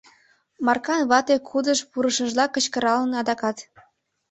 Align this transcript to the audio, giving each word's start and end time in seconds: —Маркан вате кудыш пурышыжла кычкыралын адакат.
—Маркан 0.65 1.01
вате 1.09 1.35
кудыш 1.49 1.79
пурышыжла 1.91 2.45
кычкыралын 2.53 3.11
адакат. 3.21 3.57